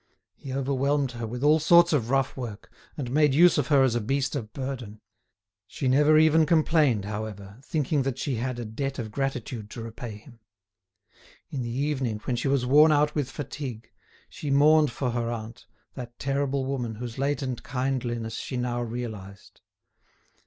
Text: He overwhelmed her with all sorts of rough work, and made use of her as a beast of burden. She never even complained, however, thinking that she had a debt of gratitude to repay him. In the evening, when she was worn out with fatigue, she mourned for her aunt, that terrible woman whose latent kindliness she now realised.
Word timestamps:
He 0.33 0.51
overwhelmed 0.51 1.11
her 1.11 1.27
with 1.27 1.43
all 1.43 1.59
sorts 1.59 1.93
of 1.93 2.09
rough 2.09 2.35
work, 2.35 2.71
and 2.97 3.11
made 3.11 3.35
use 3.35 3.59
of 3.59 3.67
her 3.67 3.83
as 3.83 3.93
a 3.93 4.01
beast 4.01 4.35
of 4.35 4.51
burden. 4.51 4.99
She 5.67 5.87
never 5.87 6.17
even 6.17 6.47
complained, 6.47 7.05
however, 7.05 7.59
thinking 7.63 8.01
that 8.01 8.17
she 8.17 8.37
had 8.37 8.57
a 8.57 8.65
debt 8.65 8.97
of 8.97 9.11
gratitude 9.11 9.69
to 9.69 9.83
repay 9.83 10.15
him. 10.17 10.39
In 11.51 11.61
the 11.61 11.69
evening, 11.69 12.17
when 12.23 12.35
she 12.35 12.47
was 12.47 12.65
worn 12.65 12.91
out 12.91 13.13
with 13.13 13.29
fatigue, 13.29 13.91
she 14.27 14.49
mourned 14.49 14.89
for 14.91 15.11
her 15.11 15.29
aunt, 15.29 15.67
that 15.93 16.17
terrible 16.17 16.65
woman 16.65 16.95
whose 16.95 17.19
latent 17.19 17.61
kindliness 17.63 18.37
she 18.37 18.57
now 18.57 18.81
realised. 18.81 19.61